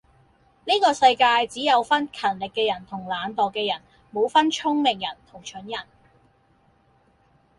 [0.67, 0.79] 世
[1.15, 5.85] 界上只有分勤力嘅人同懶惰嘅人，冇分聰明人同蠢人